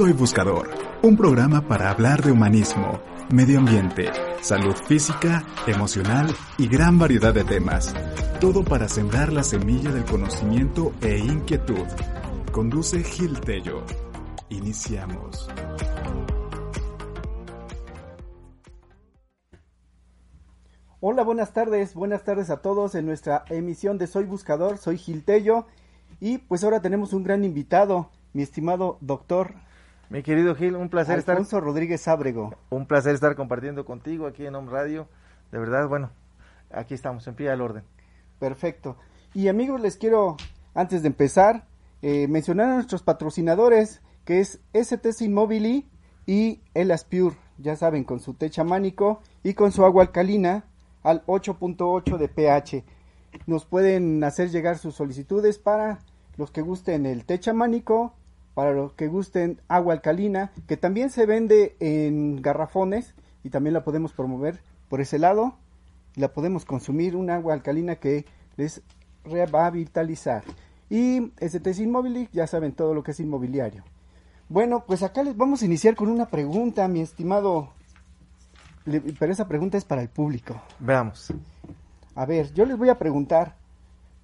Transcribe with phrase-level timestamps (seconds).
[0.00, 0.70] Soy Buscador,
[1.02, 2.98] un programa para hablar de humanismo,
[3.30, 4.08] medio ambiente,
[4.40, 7.94] salud física, emocional y gran variedad de temas.
[8.40, 11.86] Todo para sembrar la semilla del conocimiento e inquietud.
[12.50, 13.84] Conduce Gil Tello.
[14.48, 15.50] Iniciamos.
[21.00, 25.24] Hola, buenas tardes, buenas tardes a todos en nuestra emisión de Soy Buscador, soy Gil
[25.24, 25.66] Tello
[26.20, 29.56] y pues ahora tenemos un gran invitado, mi estimado doctor
[30.10, 31.62] mi querido Gil, un placer Alfonso estar.
[31.62, 32.52] Rodríguez Ábrego.
[32.68, 35.08] Un placer estar compartiendo contigo aquí en Home Radio.
[35.52, 36.10] De verdad, bueno,
[36.72, 37.84] aquí estamos, en pie al orden.
[38.40, 38.96] Perfecto.
[39.34, 40.36] Y amigos, les quiero,
[40.74, 41.64] antes de empezar,
[42.02, 45.88] eh, mencionar a nuestros patrocinadores, que es STC Immobili
[46.26, 47.36] y Elas Pure.
[47.58, 50.64] Ya saben, con su té chamánico y con su agua alcalina
[51.04, 52.84] al 8.8 de pH.
[53.46, 56.00] Nos pueden hacer llegar sus solicitudes para
[56.36, 58.14] los que gusten el té chamánico
[58.60, 63.84] para los que gusten agua alcalina, que también se vende en garrafones y también la
[63.84, 64.60] podemos promover
[64.90, 65.54] por ese lado.
[66.14, 68.26] La podemos consumir un agua alcalina que
[68.58, 68.82] les
[69.26, 70.44] va a vitalizar.
[70.90, 73.82] Y STC Inmobili, ya saben todo lo que es inmobiliario.
[74.50, 77.70] Bueno, pues acá les vamos a iniciar con una pregunta, mi estimado.
[78.84, 80.60] Pero esa pregunta es para el público.
[80.80, 81.32] Veamos.
[82.14, 83.56] A ver, yo les voy a preguntar,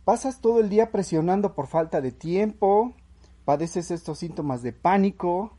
[0.05, 2.93] ¿pasas todo el día presionando por falta de tiempo?
[3.47, 5.57] Padeces estos síntomas de pánico,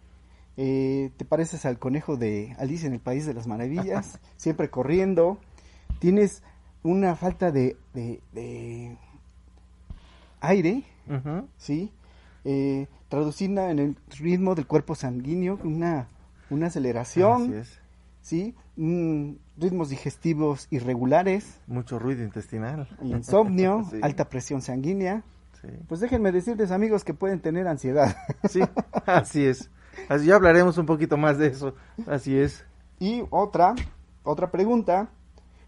[0.58, 5.40] eh, te pareces al conejo de Alicia en el País de las Maravillas, siempre corriendo,
[6.00, 6.44] tienes
[6.84, 8.98] una falta de, de,
[10.42, 10.84] aire,
[11.58, 11.92] ¿sí?
[12.44, 16.10] Eh, traducida en el ritmo del cuerpo sanguíneo, una,
[16.50, 17.64] una aceleración,
[18.22, 18.54] ¿sí?
[19.58, 21.62] ritmos digestivos irregulares.
[21.68, 22.90] Mucho ruido intestinal.
[23.02, 25.24] Insomnio, alta presión sanguínea.
[25.88, 28.16] Pues déjenme decirles, amigos, que pueden tener ansiedad.
[28.50, 28.62] Sí,
[29.06, 29.70] así es.
[30.10, 31.74] Así ya hablaremos un poquito más de eso.
[32.06, 32.66] Así es.
[33.00, 33.76] Y otra,
[34.24, 35.10] otra pregunta.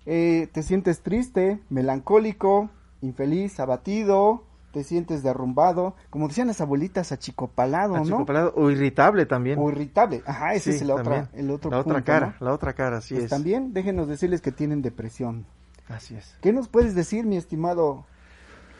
[0.05, 2.69] Eh, ¿Te sientes triste, melancólico,
[3.01, 4.43] infeliz, abatido?
[4.71, 5.95] ¿Te sientes derrumbado?
[6.09, 8.01] Como decían las abuelitas, achicopalado, ¿no?
[8.01, 9.57] Achicopalado o irritable también.
[9.59, 10.21] O irritable.
[10.25, 13.25] Ajá, ese es el, otra, el otro La otra cara, la otra cara, así pues
[13.25, 13.29] es.
[13.31, 15.45] También déjenos decirles que tienen depresión.
[15.87, 16.37] Así es.
[16.41, 18.05] ¿Qué nos puedes decir, mi estimado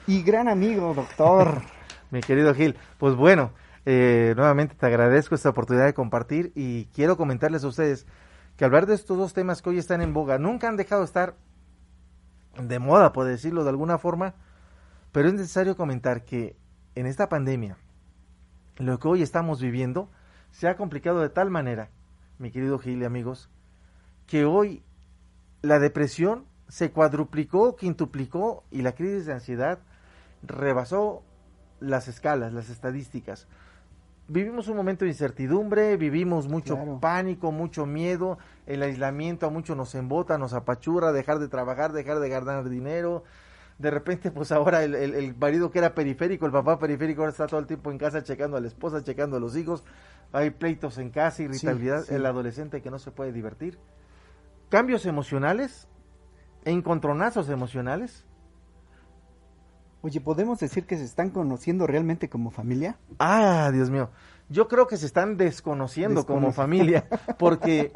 [0.08, 1.62] y gran amigo, doctor.
[2.12, 3.52] Mi querido Gil, pues bueno,
[3.86, 8.06] eh, nuevamente te agradezco esta oportunidad de compartir y quiero comentarles a ustedes
[8.58, 11.06] que hablar de estos dos temas que hoy están en boga nunca han dejado de
[11.06, 11.36] estar
[12.60, 14.34] de moda, por decirlo de alguna forma,
[15.12, 16.56] pero es necesario comentar que
[16.96, 17.78] en esta pandemia,
[18.78, 20.10] lo que hoy estamos viviendo
[20.52, 21.90] se ha complicado de tal manera,
[22.38, 23.50] mi querido Gil y amigos,
[24.28, 24.84] que hoy
[25.62, 29.80] la depresión se cuadruplicó, quintuplicó y la crisis de ansiedad
[30.44, 31.24] rebasó
[31.80, 33.48] las escalas, las estadísticas.
[34.28, 38.38] Vivimos un momento de incertidumbre, vivimos mucho pánico, mucho miedo,
[38.68, 43.24] el aislamiento a mucho nos embota, nos apachurra, dejar de trabajar, dejar de ganar dinero.
[43.80, 47.48] De repente, pues ahora el, el, marido que era periférico, el papá periférico, ahora está
[47.48, 49.84] todo el tiempo en casa checando a la esposa, checando a los hijos.
[50.32, 53.80] Hay pleitos en casa, irritabilidad, el adolescente que no se puede divertir.
[54.70, 55.88] cambios emocionales,
[56.66, 58.28] encontronazos emocionales.
[60.02, 62.98] Oye, ¿podemos decir que se están conociendo realmente como familia?
[63.20, 64.10] Ah, Dios mío.
[64.48, 67.06] Yo creo que se están desconociendo como familia,
[67.38, 67.92] porque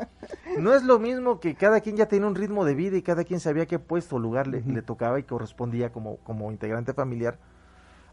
[0.60, 3.24] no es lo mismo que cada quien ya tiene un ritmo de vida y cada
[3.24, 7.40] quien sabía qué puesto o lugar le, le tocaba y correspondía como, como integrante familiar,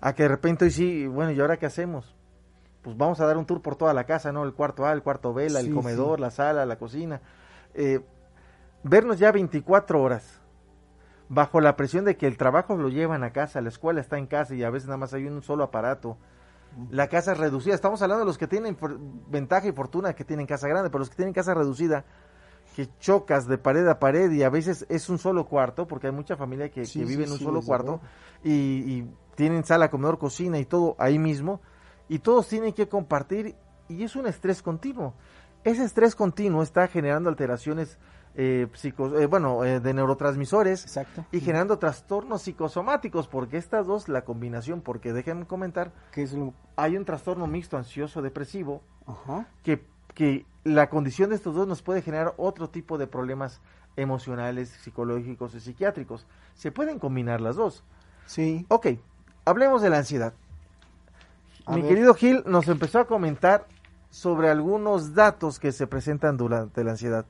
[0.00, 2.14] a que de repente hoy sí, bueno, ¿y ahora qué hacemos?
[2.82, 4.42] Pues vamos a dar un tour por toda la casa, ¿no?
[4.44, 6.22] El cuarto A, el cuarto B, la- Sí, el comedor, sí.
[6.22, 7.20] la sala, la cocina.
[7.74, 8.00] Eh,
[8.82, 10.39] vernos ya 24 horas,
[11.30, 14.26] bajo la presión de que el trabajo lo llevan a casa, la escuela está en
[14.26, 16.18] casa y a veces nada más hay un solo aparato.
[16.90, 17.74] La casa es reducida.
[17.74, 18.76] Estamos hablando de los que tienen
[19.28, 22.04] ventaja y fortuna que tienen casa grande, pero los que tienen casa reducida,
[22.74, 26.12] que chocas de pared a pared y a veces es un solo cuarto, porque hay
[26.12, 28.00] mucha familia que, Sí, que vive sí, en un sí, solo cuarto
[28.42, 31.60] y, y tienen sala, comedor, cocina y todo ahí mismo,
[32.08, 33.54] y todos tienen que compartir
[33.88, 35.14] y es un estrés continuo.
[35.62, 37.98] Ese estrés continuo está generando alteraciones
[38.34, 41.24] eh, psico- eh, bueno, eh, de neurotransmisores Exacto.
[41.32, 46.54] y generando trastornos psicosomáticos, porque estas dos, la combinación, porque déjenme comentar, ¿Qué es lo...?
[46.76, 49.46] hay un trastorno mixto ansioso depresivo Ajá.
[49.62, 49.84] que,
[50.14, 53.60] que la condición de estos dos nos puede generar otro tipo de problemas
[53.96, 56.26] emocionales, psicológicos y psiquiátricos.
[56.54, 57.82] Se pueden combinar las dos.
[58.26, 58.64] Sí.
[58.68, 58.86] Ok,
[59.44, 60.32] hablemos de la ansiedad.
[61.66, 61.90] A Mi ver.
[61.90, 63.66] querido Gil nos empezó a comentar
[64.10, 67.26] sobre algunos datos que se presentan durante la ansiedad.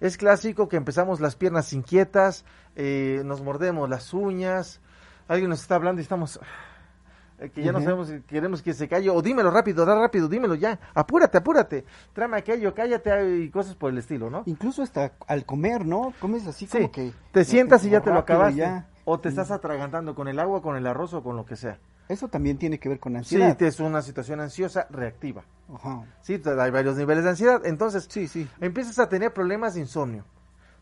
[0.00, 2.44] Es clásico que empezamos las piernas inquietas,
[2.76, 4.80] eh, nos mordemos las uñas,
[5.28, 6.38] alguien nos está hablando y estamos...
[7.38, 10.28] eh, que ya no sabemos si queremos que se calle, o dímelo rápido, da rápido,
[10.28, 14.42] dímelo ya, apúrate, apúrate, tráeme aquello, cállate y cosas por el estilo, ¿no?
[14.46, 16.12] Incluso hasta al comer, ¿no?
[16.20, 17.12] Comes así Sí, como que...
[17.32, 18.88] te sientas y ya te lo ya.
[19.04, 21.78] o te estás atragantando con el agua, con el arroz o con lo que sea.
[22.08, 23.62] Eso también tiene que ver con Sí, ansiedad.
[23.62, 25.44] es una situación ansiosa reactiva.
[25.72, 26.04] Ajá.
[26.22, 27.64] Sí, hay varios niveles de ansiedad.
[27.64, 28.48] Entonces, Sí, sí.
[28.60, 30.24] empiezas a tener problemas de insomnio,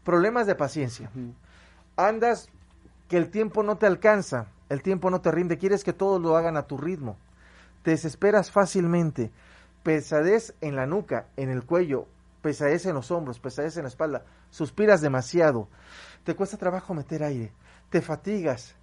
[0.04, 1.10] problemas de paciencia.
[1.96, 2.48] Andas
[3.08, 6.36] que el tiempo no te alcanza, el tiempo no te rinde, quieres que todos lo
[6.36, 7.16] hagan a tu ritmo.
[7.82, 9.30] Te desesperas fácilmente,
[9.82, 12.06] pesadez en la nuca, en el cuello,
[12.40, 15.68] pesadez en los hombros, pesadez en la espalda, suspiras demasiado,
[16.24, 17.52] te cuesta trabajo meter aire,
[17.90, 18.74] te fatigas,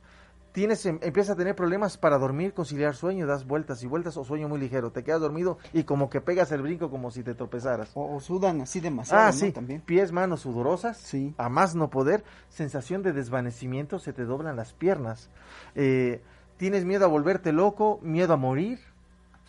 [0.52, 4.24] tienes, em- empiezas a tener problemas para dormir, conciliar sueño, das vueltas y vueltas o
[4.24, 7.36] sueño muy ligero, te quedas dormido y como que pegas el brinco como si te
[7.36, 7.92] tropezaras.
[7.94, 9.34] O, o sudan así demasiado, Ah, ¿no?
[9.34, 9.82] sí, También.
[9.82, 11.34] pies, manos sudorosas, Sí.
[11.38, 15.30] a más no poder, sensación de desvanecimiento, se te doblan las piernas,
[15.76, 16.22] eh,
[16.58, 18.80] tienes miedo a volverte loco, miedo a morir,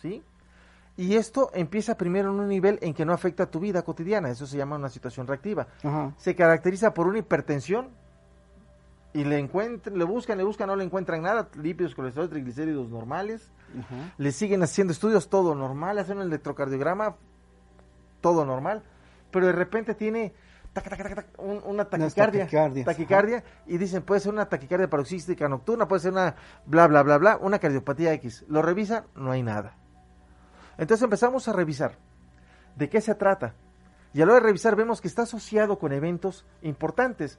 [0.01, 0.23] ¿sí?
[0.97, 4.29] Y esto empieza primero en un nivel en que no afecta a tu vida cotidiana,
[4.29, 5.67] eso se llama una situación reactiva.
[5.83, 6.13] Ajá.
[6.17, 7.89] Se caracteriza por una hipertensión
[9.13, 13.51] y le encuentran, le buscan, le buscan, no le encuentran nada, lípidos, colesterol, triglicéridos normales,
[14.17, 17.15] le siguen haciendo estudios, todo normal, hacen un electrocardiograma,
[18.21, 18.83] todo normal,
[19.31, 20.33] pero de repente tiene
[21.37, 22.43] un- una taquicardia,
[22.85, 26.35] taquicardia, y dicen, puede ser una taquicardia paroxística nocturna, puede ser una
[26.65, 28.45] bla, bla, bla, bla, una cardiopatía X.
[28.47, 29.75] Lo revisan, no hay nada.
[30.77, 31.97] Entonces empezamos a revisar
[32.77, 33.53] de qué se trata.
[34.13, 37.37] Y a la hora de revisar vemos que está asociado con eventos importantes.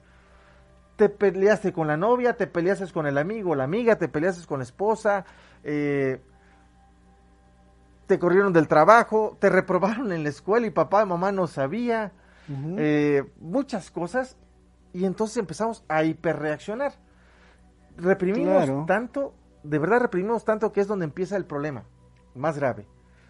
[0.95, 4.59] Te peleaste con la novia, te peleaste con el amigo, la amiga, te peleaste con
[4.59, 5.25] la esposa,
[5.63, 6.21] eh,
[8.07, 12.11] te corrieron del trabajo, te reprobaron en la escuela y papá y mamá no sabía,
[12.77, 14.37] eh, muchas cosas,
[14.93, 16.93] y entonces empezamos a hiperreaccionar.
[17.97, 18.83] Reprimimos Claro.
[18.85, 21.85] tanto, de verdad reprimimos tanto que es donde empieza el problema
[22.35, 22.85] más grave.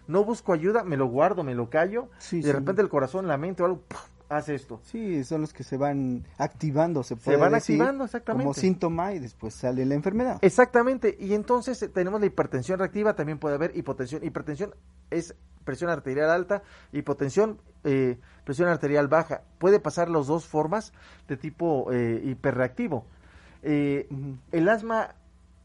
[0.06, 2.52] No busco ayuda, me lo guardo, me lo callo, Sí, y de sí.
[2.52, 4.06] repente el corazón, la mente o algo, ¡puf!
[4.36, 4.80] Hace esto.
[4.84, 8.44] Sí, son los que se van activando, se puede van decir, activando, exactamente.
[8.44, 10.38] Como síntoma y después sale la enfermedad.
[10.42, 14.24] Exactamente, y entonces eh, tenemos la hipertensión reactiva, también puede haber hipotensión.
[14.24, 14.74] Hipertensión
[15.10, 16.62] es presión arterial alta,
[16.92, 19.42] hipotensión, eh, presión arterial baja.
[19.58, 20.92] Puede pasar las dos formas
[21.26, 23.06] de tipo eh, hiperreactivo.
[23.62, 24.08] Eh,
[24.52, 25.14] el asma,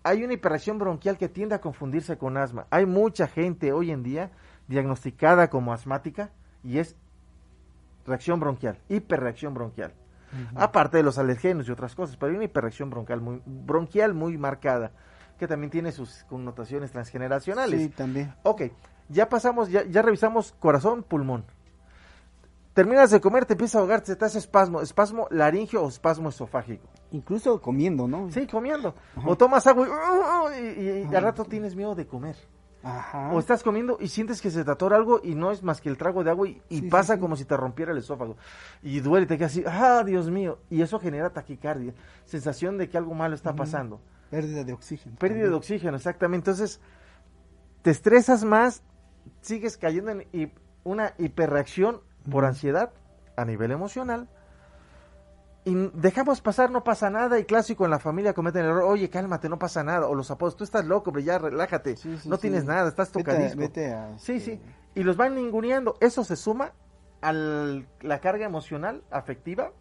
[0.04, 2.66] hay una hiperreacción bronquial que tiende a confundirse con asma.
[2.70, 4.32] Hay mucha gente hoy en día
[4.68, 6.32] diagnosticada como asmática
[6.64, 6.96] y es
[8.10, 9.94] reacción bronquial, hiperreacción bronquial.
[10.56, 14.38] Aparte de los alergenos y otras cosas, pero hay una hiperreacción bronquial muy, bronquial muy
[14.38, 14.92] marcada,
[15.40, 17.82] que también tiene sus connotaciones transgeneracionales.
[17.82, 18.34] Sí, también.
[18.44, 18.64] Ok,
[19.08, 21.46] ya pasamos, ya, ya revisamos corazón, pulmón.
[22.74, 26.88] Terminas de comer, te empieza a ahogar, te hace espasmo, espasmo laringio o espasmo esofágico.
[27.12, 28.30] Incluso comiendo, ¿no?
[28.32, 28.94] Sí, comiendo.
[29.26, 32.36] O tomas agua y, uh, y- y- y al rato tienes miedo de comer.
[32.82, 33.32] Ajá.
[33.34, 35.90] O estás comiendo y sientes que se te atora algo y no es más que
[35.90, 37.20] el trago de agua y, y Sí, sí, pasa sí.
[37.20, 38.38] como si te rompiera el esófago.
[38.82, 40.60] Y duele, te quedas así, ah, Dios mío.
[40.70, 41.94] Y eso genera taquicardia,
[42.26, 44.00] sensación de que algo malo está pasando.
[44.32, 45.16] Pérdida de oxígeno.
[45.18, 46.52] Pérdida de oxígeno, exactamente.
[46.52, 46.80] Entonces,
[47.82, 48.84] te estresas más,
[49.42, 52.92] sigues cayendo en hi- una hiperreacción por ansiedad
[53.36, 54.30] a nivel emocional.
[55.66, 59.10] Y dejamos pasar, no pasa nada, y clásico en la familia cometen el error, oye,
[59.10, 62.30] cálmate, no pasa nada, o los apodos, tú estás loco, pero ya relájate, Sí, sí,
[62.30, 62.42] no sí.
[62.44, 63.60] tienes nada, estás tocadisco.
[63.60, 64.62] vete a, Sí, este, sí,
[64.96, 66.72] y los van ninguneando, eso se suma
[67.22, 69.72] a la carga emocional, afectiva,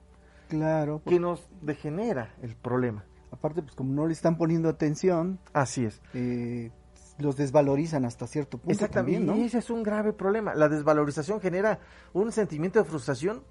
[0.48, 3.04] Claro, que nos degenera el problema.
[3.30, 6.00] aparte pues como no le están poniendo atención, Así es.
[6.14, 6.72] eh,
[7.18, 9.42] los desvalorizan hasta cierto punto Exactamente, también, ¿no?
[9.42, 10.54] y ese es un grave problema.
[10.54, 11.80] La desvalorización genera
[12.12, 13.42] un sentimiento de frustración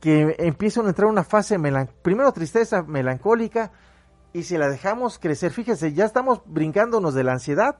[0.00, 1.58] que empieza a entrar en una fase,
[2.02, 3.70] primero tristeza melancólica,
[4.32, 7.76] y si la dejamos crecer, fíjese, ya estamos brincándonos de la ansiedad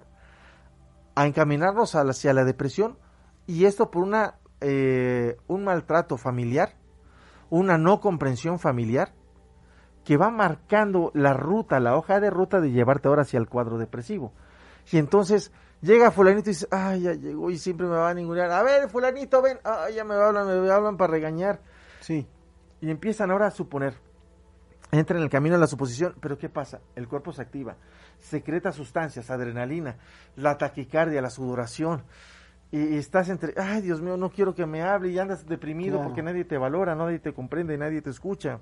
[1.15, 2.99] a encaminarnos hacia la depresión,
[3.47, 6.75] y esto por una eh, un maltrato familiar,
[7.49, 9.15] una no comprensión familiar,
[10.05, 13.79] que va marcando la ruta, la hoja de ruta de llevarte ahora hacia el cuadro
[13.79, 14.33] depresivo.
[14.93, 18.50] Y entonces llega fulanito y dice, ay, ya llegó y siempre me va a ningunear.
[18.50, 21.61] A ver, fulanito, ven, ay, ya me hablan, me hablan para regañar.
[22.00, 22.26] Sí,
[22.80, 23.95] Y empiezan ahora a suponer.
[24.92, 26.80] Entra en el camino de la suposición, pero ¿qué pasa?
[26.97, 27.76] El cuerpo se activa,
[28.19, 29.99] secreta sustancias, adrenalina,
[30.35, 32.02] la taquicardia, la sudoración.
[32.73, 36.09] Y, estás entre, ay, Dios mío, no quiero que me hable y andas deprimido Claro.
[36.09, 38.61] porque nadie te valora, nadie te comprende, nadie te escucha.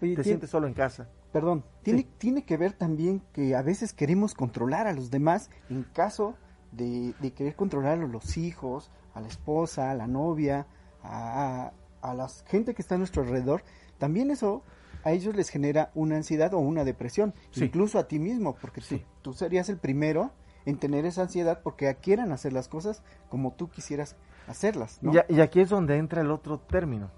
[0.00, 1.08] Oye, Te sientes solo en casa.
[1.32, 2.08] Perdón, tiene, Sí.
[2.18, 6.36] tiene que ver también que a veces queremos controlar a los demás en caso
[6.72, 10.66] de, de querer controlar a los hijos, a la esposa, a la novia,
[11.02, 11.72] a,
[12.02, 13.62] a la gente que está a nuestro alrededor.
[13.98, 14.62] También eso
[15.04, 17.64] a ellos les genera una ansiedad o una depresión, Sí.
[17.64, 19.04] incluso a ti mismo, porque tú- Sí.
[19.22, 20.30] tú, serías el primero
[20.66, 24.16] en tener esa ansiedad porque quieran hacer las cosas como tú quisieras
[24.46, 25.12] hacerlas, ¿no?
[25.28, 27.10] Y, aquí es donde entra el otro término,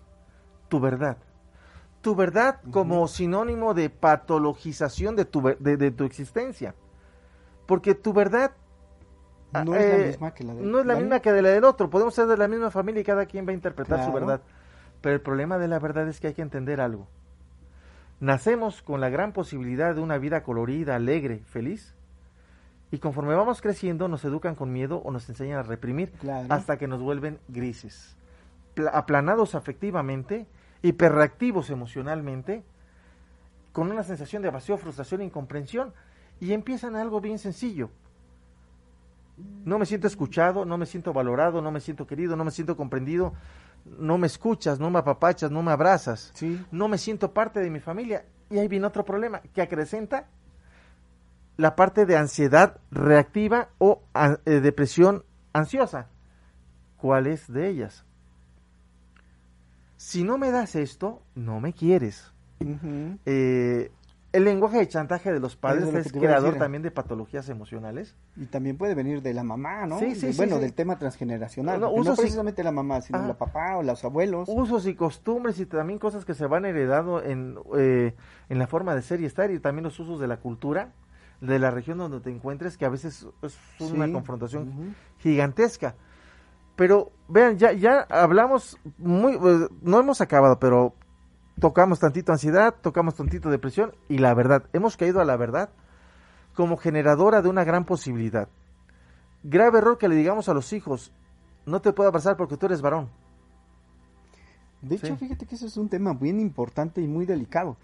[0.69, 1.17] tu verdad.
[2.03, 6.75] Tu verdad como sinónimo de patologización de tu, de, de tu existencia.
[7.67, 8.53] Porque tu verdad
[9.65, 11.43] No ah, es la eh, misma que la de no es la misma que de
[11.43, 11.91] la del otro.
[11.91, 14.41] Podemos ser de la misma familia y cada quien va a interpretar su verdad.
[15.03, 17.07] Pero el problema de la verdad es que hay que entender algo.
[18.21, 21.95] Nacemos con la gran posibilidad de una vida colorida, alegre, feliz.
[22.93, 26.47] Y conforme vamos creciendo nos educan con miedo o nos enseñan a reprimir Claro.
[26.51, 28.17] hasta que nos vuelven grises.
[28.75, 30.47] Pla- aplanados afectivamente,
[30.83, 32.63] hiperreactivos emocionalmente,
[33.73, 35.93] con una sensación de vacío, frustración e incomprensión.
[36.39, 37.91] Y empiezan algo bien sencillo.
[39.65, 42.77] No me siento escuchado, no me siento valorado, no me siento querido, no me siento
[42.77, 43.33] comprendido,
[43.85, 46.65] no me escuchas, no me apapachas, no me abrazas, Sí.
[46.73, 48.25] no me siento parte de mi familia.
[48.51, 50.27] Y ahí viene otro problema que acrecenta
[51.57, 54.03] la parte de ansiedad reactiva o
[54.47, 56.09] eh, depresión ansiosa.
[56.97, 58.05] ¿Cuál es de ellas?
[59.97, 62.33] Si no me das esto, no me quieres.
[63.27, 63.91] Eh,
[64.33, 68.17] el lenguaje de chantaje de los padres lo es creador también de patologías emocionales.
[68.37, 69.99] Y también puede venir de la mamá, ¿no?
[69.99, 70.63] Sí, sí, De- sí, bueno, sí.
[70.63, 71.81] del tema transgeneracional.
[71.81, 73.27] No, No, precisamente la mamá, sino Ah.
[73.29, 74.49] la papá o los abuelos.
[74.51, 78.15] Usos y costumbres y también cosas que se van heredando en, eh,
[78.49, 80.93] en la forma de ser y estar y también los usos de la cultura
[81.41, 84.13] de la región donde te encuentres que a veces es una Sí.
[84.13, 85.95] confrontación gigantesca.
[86.77, 90.95] Pero vean, ya, ya hablamos muy, eh, no hemos acabado, pero
[91.63, 95.71] tocamos tantito ansiedad, tocamos tantito depresión y la verdad, hemos caído a la verdad
[96.55, 98.49] como generadora de una gran posibilidad.
[99.45, 101.13] Grave error que le digamos a los hijos,
[101.65, 103.09] no te puedo abrazar porque tú eres varón.
[104.83, 105.17] De hecho, Sí.
[105.17, 107.77] fíjate que eso es un tema bien importante y muy delicado.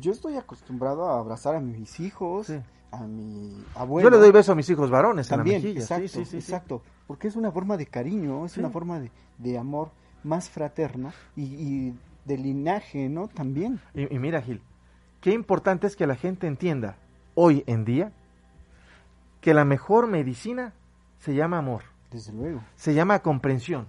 [0.00, 2.60] Yo estoy acostumbrado a abrazar a mis hijos, Sí.
[2.90, 4.08] a mi abuelo.
[4.10, 5.80] Yo le doy beso a mis hijos varones También, en la mejilla.
[5.80, 6.36] exacto, sí, sí, sí, sí.
[6.38, 6.82] exacto.
[7.06, 9.90] Porque es una forma de cariño, es una forma de, de amor
[10.24, 11.94] más fraterno y, y
[12.26, 13.28] de linaje, ¿no?
[13.28, 13.80] También.
[13.94, 14.60] Y, y mira, Gil,
[15.20, 16.96] qué importante es que la gente entienda
[17.34, 18.12] hoy en día
[19.40, 20.74] que la mejor medicina
[21.18, 22.62] se llama amor, Desde luego.
[22.74, 23.86] se llama comprensión.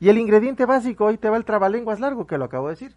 [0.00, 2.94] Y el ingrediente básico, hoy te va el trabalenguas largo que lo acabo de decir.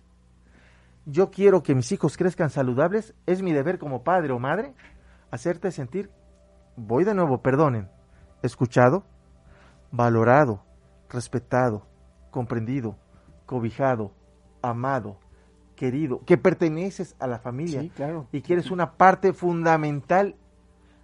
[1.07, 4.75] Yo quiero que mis hijos crezcan saludables, es mi deber como padre o madre
[5.31, 6.11] hacerte sentir,
[6.75, 7.89] voy de nuevo, perdonen,
[8.43, 9.03] escuchado,
[9.91, 10.63] valorado,
[11.09, 11.87] respetado,
[12.29, 12.97] comprendido,
[13.47, 14.11] cobijado,
[14.61, 15.17] amado,
[15.75, 18.27] querido, que perteneces a la familia Sí, claro.
[18.31, 20.35] y que eres una parte fundamental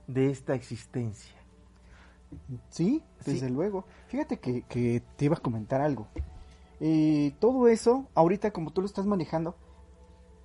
[0.07, 1.33] de esta existencia.
[2.69, 3.31] Sí, Sí.
[3.33, 3.85] desde luego.
[4.07, 6.07] Fíjate que, que te iba a comentar algo.
[6.79, 9.55] Eh, todo eso, ahorita como tú lo estás manejando,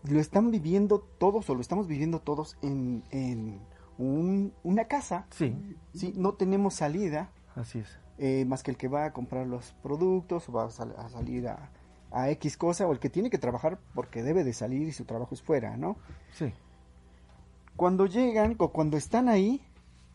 [0.09, 3.61] lo están viviendo todos o lo estamos viviendo todos en, en
[3.99, 5.27] un- una casa.
[5.31, 5.55] Sí,
[5.93, 7.99] Sí, no tenemos salida así es.
[8.19, 11.09] eh, más que el que va a comprar los productos o va a, sal- a
[11.09, 11.71] salir a,
[12.13, 15.05] a X cosa o el que tiene que trabajar porque debe de salir y su
[15.05, 15.97] trabajo es fuera, ¿no?
[16.33, 16.53] Sí,
[17.77, 19.63] Cuando llegan o cuando están ahí,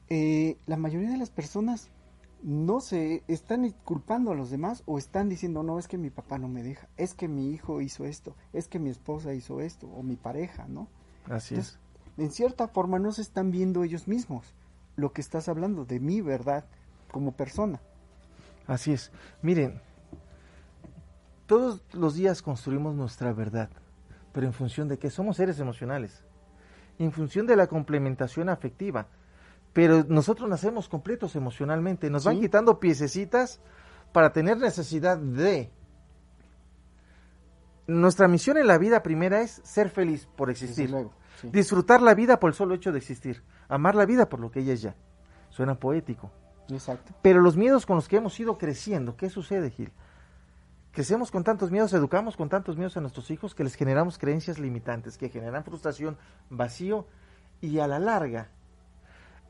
[0.10, 1.90] eh, la mayoría de las personas
[2.44, 6.38] no se están culpando a los demás o están diciendo, no, es que mi papá
[6.38, 9.88] no me deja, es que mi hijo hizo esto, es que mi esposa hizo esto,
[9.88, 10.88] o mi pareja, ¿no?
[11.30, 11.80] Así es.
[12.18, 14.54] En cierta forma no se están viendo ellos mismos
[14.96, 16.66] lo que estás hablando, de mi verdad
[17.12, 17.80] como persona.
[18.66, 19.12] Así es.
[19.42, 19.82] Miren,
[21.48, 23.70] todos los días construimos nuestra verdad,
[24.34, 26.24] pero en función de que somos seres emocionales,
[27.00, 29.08] en función de la complementación afectiva,
[29.74, 33.60] pero nosotros nacemos completos emocionalmente, nos van quitando piececitas
[34.12, 35.72] para tener necesidad de...
[37.88, 40.94] Nuestra misión en la vida primera es ser feliz por existir,
[41.44, 44.60] disfrutar la vida por el solo hecho de existir, amar la vida por lo que
[44.60, 44.96] ella es ya.
[45.50, 46.30] Suena poético.
[46.70, 47.14] Exacto.
[47.22, 49.94] Pero los miedos con los que hemos ido creciendo, ¿qué sucede, Gil?
[50.92, 54.58] Crecemos con tantos miedos, educamos con tantos miedos a nuestros hijos que les generamos creencias
[54.58, 56.18] limitantes, que generan frustración,
[56.50, 57.06] vacío
[57.62, 58.50] y a la larga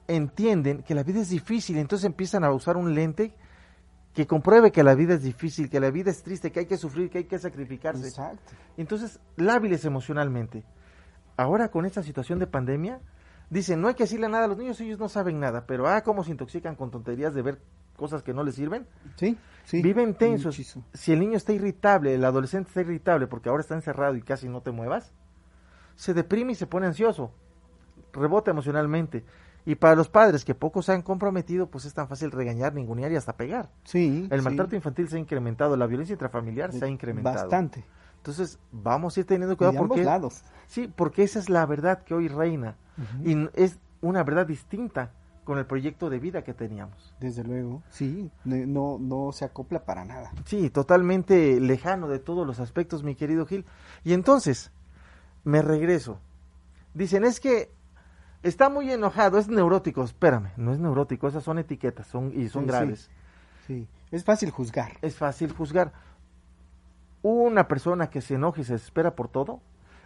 [0.07, 3.33] entienden que la vida es difícil, entonces empiezan a usar un lente
[4.13, 6.77] que compruebe que la vida es difícil, que la vida es triste, que hay que
[6.77, 8.07] sufrir, que hay que sacrificarse.
[8.07, 8.53] Exacto.
[8.75, 10.63] Entonces, lábiles emocionalmente.
[11.35, 12.99] Ahora con esta situación de pandemia,
[13.51, 16.01] dicen, no hay que decirle nada a los niños, ellos no saben nada, pero ah,
[16.01, 17.61] cómo se intoxican con tonterías de ver
[17.97, 18.87] cosas que no les sirven.
[19.17, 19.81] Sí, sí.
[19.81, 20.55] Viven tensos.
[20.93, 24.47] Si el niño está irritable, el adolescente está irritable porque ahora está encerrado y casi
[24.47, 25.11] no te muevas,
[25.95, 27.33] se deprime y se pone ansioso,
[28.13, 29.25] rebota emocionalmente.
[29.65, 33.11] Y para los padres que pocos se han comprometido, pues es tan fácil regañar, ningunear
[33.11, 33.69] y hasta pegar.
[33.83, 34.25] Sí.
[34.31, 37.35] El maltrato infantil se ha incrementado, la violencia intrafamiliar se ha incrementado.
[37.35, 37.83] Bastante.
[38.15, 40.41] Entonces, vamos a ir teniendo cuidado porque lados.
[40.67, 42.75] Sí, porque esa es la verdad que hoy reina
[43.25, 45.11] y es una verdad distinta
[45.47, 47.15] con el proyecto de vida que teníamos.
[47.21, 50.33] Desde luego, sí, no no se acopla para nada.
[50.43, 53.63] Sí, totalmente lejano de todos los aspectos, mi querido Gil.
[54.03, 54.73] Y entonces,
[55.45, 56.19] me regreso.
[56.93, 57.71] Dicen, es que
[58.43, 60.03] Está muy enojado, es neurótico.
[60.03, 63.09] Espérame, no es neurótico, esas son etiquetas son, y son graves.
[63.65, 64.91] Sí, es fácil juzgar.
[65.01, 65.91] Es fácil juzgar.
[67.23, 69.61] Una persona que se enoja y se desespera por todo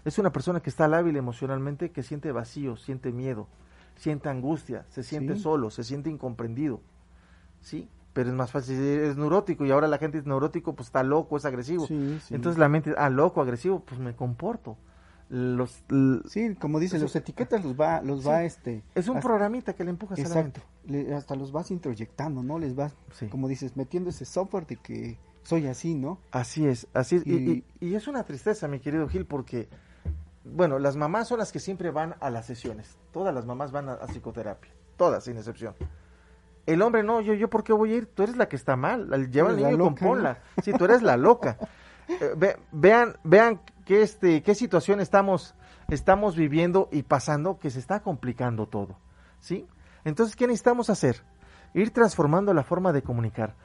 [0.05, 3.47] es una persona que está lábil emocionalmente, que siente vacío, siente miedo,
[3.95, 6.81] siente angustia, se siente solo, se siente incomprendido.
[7.61, 7.87] ¿Sí?
[8.13, 11.37] Pero es más fácil, es neurótico y ahora la gente es neurótico, pues está loco,
[11.37, 11.87] es agresivo.
[11.89, 14.77] Entonces la mente, ah, loco, agresivo, pues me comporto
[15.31, 15.81] los
[16.27, 19.91] sí como dice los etiquetas los va los va este es un programita que le
[19.91, 20.61] empujas exacto
[21.15, 22.93] hasta los vas introyectando no les vas
[23.29, 27.63] como dices metiendo ese software de que soy así no así es así es y,
[27.79, 29.69] es una tristeza mi querido Gil porque
[30.43, 33.89] bueno las mamás son las que siempre van a las sesiones todas las mamás van
[33.89, 35.75] a, psicoterapia todas sin excepción
[36.65, 38.75] el hombre no yo yo por qué voy a ir tú eres la que está
[38.75, 41.57] mal lleva al niño y componla sí tú eres la loca
[42.07, 45.55] eh, vean vean qué, este, qué situación estamos,
[45.89, 48.97] estamos viviendo y pasando que se está complicando todo.
[49.39, 49.67] ¿sí?
[50.03, 51.23] Entonces, ¿qué necesitamos hacer?
[51.73, 53.55] Ir transformando la forma de comunicar.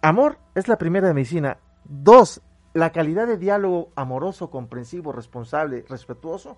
[0.00, 1.58] Amor es la primera medicina.
[1.84, 2.42] Dos,
[2.74, 6.56] la calidad de diálogo amoroso, comprensivo, responsable, respetuoso.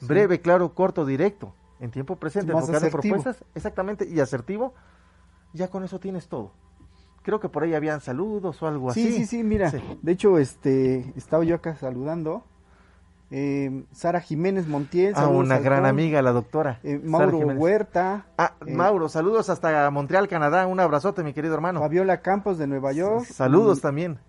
[0.00, 1.54] Breve, claro, corto, directo.
[1.80, 3.44] En tiempo presente, buscando propuestas.
[3.54, 4.74] Exactamente, y asertivo.
[5.52, 6.52] Ya con eso tienes todo
[7.26, 9.02] creo que por ahí habían saludos o algo así.
[9.02, 12.44] Sí, sí, sí, mira, de hecho, este, estaba yo acá saludando.
[13.32, 15.12] Eh, Sara Jiménez Montiel.
[15.16, 16.78] Ah, una gran amiga, la doctora.
[16.84, 18.26] Eh, Mauro Huerta.
[18.38, 20.68] Ah, eh, Mauro, saludos hasta Montreal, Canadá.
[20.68, 21.80] Un abrazote, mi querido hermano.
[21.80, 23.24] Fabiola Campos de Nueva York.
[23.24, 24.20] Saludos también.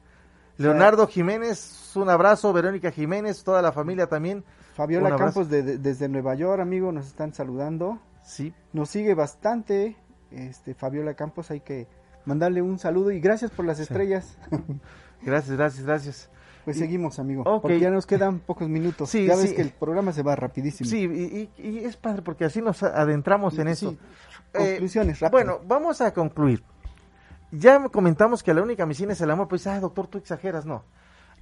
[0.58, 2.52] Leonardo Jiménez, un abrazo.
[2.54, 4.44] Verónica Jiménez, toda la familia también.
[4.76, 8.00] Fabiola Campos de, desde Nueva York, amigo, nos están saludando.
[8.24, 8.54] Sí.
[8.74, 9.96] Nos sigue bastante.
[10.32, 11.88] Este, Fabiola Campos, hay que
[12.26, 14.38] mandarle un saludo y gracias por las estrellas.
[15.24, 16.30] gracias, gracias, gracias.
[16.66, 19.10] Pues seguimos, amigo, porque ya nos quedan pocos minutos.
[19.10, 20.90] Sí, ya ves que el programa se va rapidísimo.
[20.90, 23.96] Sí, y, es padre porque así nos adentramos en eso.
[24.52, 26.62] Conclusiones, eh, Bueno, vamos a concluir.
[27.58, 30.84] Ya comentamos que la única misión es el amor, pues, ah, doctor, tú exageras, no.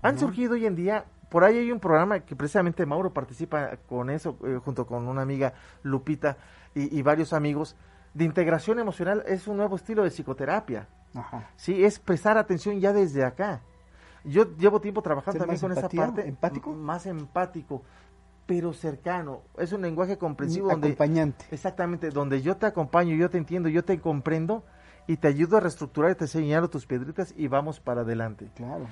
[0.02, 4.10] Han surgido hoy en día, por ahí hay un programa que precisamente Mauro participa con
[4.10, 6.38] eso, eh, junto con una amiga Lupita
[6.76, 7.76] y varios amigos,
[8.16, 10.88] de integración emocional es un nuevo estilo de psicoterapia.
[11.14, 11.50] Ajá.
[11.56, 13.62] Sí, es prestar atención ya desde acá.
[14.24, 16.28] Yo llevo tiempo trabajando también con esa parte.
[16.28, 16.74] ¿Empático?
[16.74, 17.84] Más empático,
[18.46, 19.42] pero cercano.
[19.58, 20.70] Es un lenguaje comprensivo.
[20.70, 21.46] Donde, acompañante.
[21.52, 24.64] Exactamente, donde yo te acompaño, yo te entiendo, yo te comprendo
[25.08, 28.50] y te ayudo a reestructurar y te señalo tus piedritas y vamos para adelante.
[28.56, 28.88] Claro.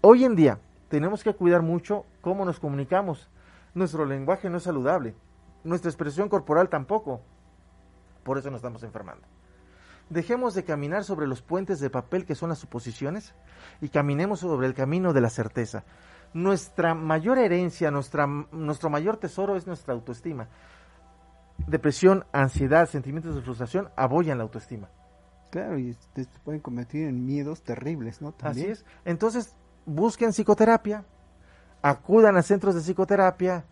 [0.00, 3.28] Hoy en día tenemos que cuidar mucho cómo nos comunicamos.
[3.74, 5.14] Nuestro lenguaje no es saludable.
[5.64, 7.20] Nuestra expresión corporal tampoco.
[8.22, 9.26] Por eso nos estamos enfermando.
[10.10, 13.34] Dejemos de caminar sobre los puentes de papel que son las suposiciones
[13.80, 15.84] y caminemos sobre el camino de la certeza.
[16.34, 20.48] Nuestra mayor herencia, nuestra, nuestro mayor tesoro es nuestra autoestima.
[21.66, 24.88] Depresión, ansiedad, sentimientos de frustración abollan la autoestima.
[25.52, 28.32] Claro, y te pueden convertir en miedos terribles, ¿no?
[28.40, 28.86] Así es.
[29.04, 31.04] Entonces, busquen psicoterapia,
[31.82, 33.66] acudan a centros de psicoterapia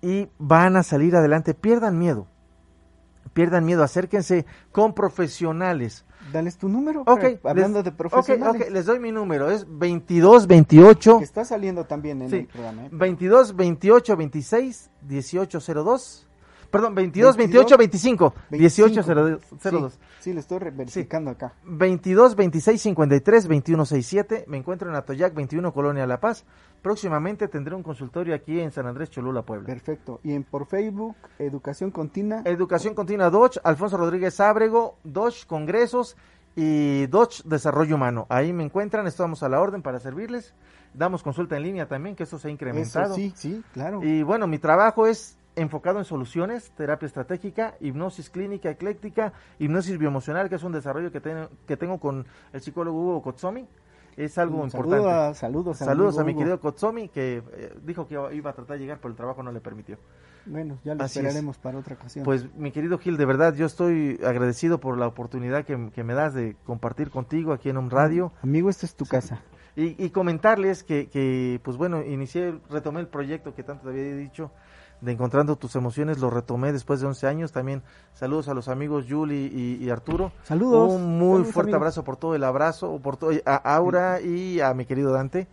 [0.00, 1.52] y van a salir adelante.
[1.54, 2.28] Pierdan miedo.
[3.32, 6.04] Pierdan miedo, acérquense con profesionales.
[6.32, 7.02] Dales tu número.
[7.08, 8.62] Ok, hablando les, de profesionales.
[8.62, 9.50] Ok, les doy mi número.
[9.50, 11.18] Es 22 28.
[11.18, 12.84] Que está saliendo también en Sí, el programa.
[12.84, 12.88] ¿eh?
[12.92, 16.28] 22 28 26 18 02.
[16.72, 19.40] Perdón, 22 28 25 18 02.
[19.60, 21.52] Sí, sí, le estoy verificando acá.
[21.64, 24.44] 22 26 53 21 67.
[24.48, 26.46] Me encuentro en Atoyac 21 Colonia La Paz.
[26.80, 29.66] Próximamente tendré un consultorio aquí en San Andrés Cholula, Puebla.
[29.66, 30.20] Perfecto.
[30.24, 32.40] Y en por Facebook, Educación Continua.
[32.46, 36.16] Educación Continua Dodge, Alfonso Rodríguez Ábrego, Dodge Congresos
[36.56, 38.26] y Dodge Desarrollo Humano.
[38.30, 40.54] Ahí me encuentran, estamos a la orden para servirles.
[40.94, 43.14] Damos consulta en línea también, que eso se ha incrementado.
[43.14, 44.02] Eso, sí, sí, claro.
[44.02, 50.48] Y bueno, mi trabajo es enfocado en soluciones, terapia estratégica, hipnosis clínica ecléctica, hipnosis bioemocional,
[50.48, 53.66] que es un desarrollo que, ten- que tengo con el psicólogo Hugo Kotsomi.
[54.16, 55.34] Es algo importante.
[55.34, 56.38] saludos al Saludos a mi Hugo.
[56.40, 59.52] querido Kotsomi, que eh, dijo que iba a tratar de llegar, pero el trabajo no
[59.52, 59.96] le permitió.
[60.44, 61.24] Bueno, ya lo Así es.
[61.24, 62.24] esperaremos para otra ocasión.
[62.24, 66.14] Pues mi querido Gil, de verdad yo estoy agradecido por la oportunidad que, que me
[66.14, 69.40] das de compartir contigo aquí en un radio Amigo, esta es tu casa.
[69.76, 74.16] y, y comentarles que, que, pues bueno, inicié, retomé el proyecto que tanto te había
[74.16, 74.50] dicho
[75.02, 77.52] de Encontrando tus emociones, lo retomé después de 11 años.
[77.52, 77.82] También
[78.14, 80.32] saludos a los amigos Yuli y, y Arturo.
[80.44, 80.92] Saludos.
[80.92, 81.76] Un muy Saludos, fuerte amigos.
[81.82, 85.48] abrazo por todo el abrazo, por todo, a Aura y a mi querido Dante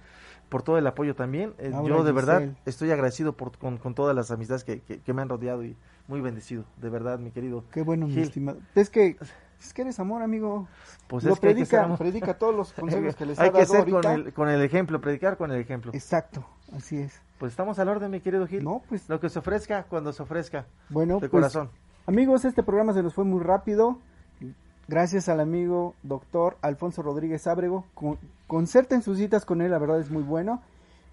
[0.50, 1.54] por todo el apoyo también.
[1.60, 2.58] Eh, yo de verdad Giselle.
[2.66, 5.76] estoy agradecido por, con, con todas las amistades que, que- que me han rodeado y
[6.08, 7.66] muy bendecido, de verdad, mi querido.
[7.72, 8.58] Qué bueno, mi estimado.
[8.74, 9.16] Es que,
[9.60, 10.68] es que eres amor, amigo.
[11.08, 13.52] Pues lo es que hay que predica, predica todos los consejos que les ha Hay
[13.52, 15.92] que ser con el, con el ejemplo, predicar con el ejemplo.
[15.94, 16.44] Exacto,
[16.76, 17.20] así es.
[17.38, 18.64] Pues estamos al orden, mi querido Gil.
[18.64, 20.66] No, pues, Lo que se ofrezca cuando se ofrezca.
[20.90, 21.70] bueno, de pues, corazón.
[22.06, 23.98] amigos, este programa se nos fue muy rápido.
[24.88, 27.86] Gracias al amigo doctor Alfonso Rodríguez Ábrego.
[27.94, 30.62] Con, concerten sus citas con él, la verdad es muy bueno.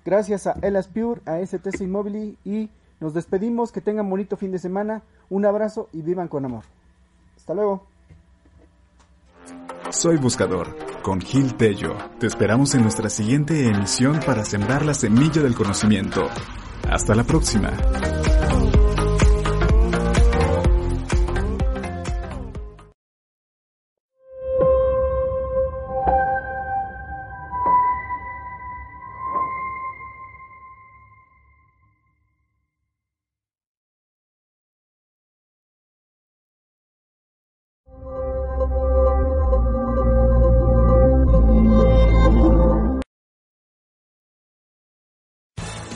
[0.04, 3.72] Gracias a Elas Pure, a STC Immobili y nos despedimos.
[3.72, 5.02] Que tengan bonito fin de semana.
[5.28, 6.64] Un abrazo y vivan con amor.
[7.36, 7.86] Hasta luego.
[9.90, 10.74] Soy Buscador,
[11.06, 11.96] con Gil Tello.
[12.18, 16.28] Te esperamos en nuestra siguiente emisión para sembrar la semilla del conocimiento.
[16.90, 17.70] Hasta la próxima.